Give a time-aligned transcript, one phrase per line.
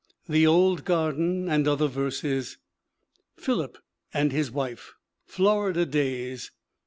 [0.27, 2.57] The Old Garden and Other Verses.
[3.37, 3.77] Philip
[4.11, 4.95] and His Wife.
[5.27, 6.49] Florida Days.